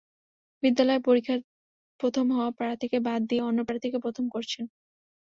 বিদ্যালয়ে 0.63 1.05
পরীক্ষায় 1.07 1.41
প্রথম 1.99 2.25
হওয়া 2.31 2.49
প্রার্থীকে 2.59 2.97
বাদ 3.07 3.21
দিয়ে 3.29 3.41
অন্য 3.43 3.59
প্রার্থীকে 3.67 3.97
প্রথম 4.05 4.25
করেছেন। 4.29 4.65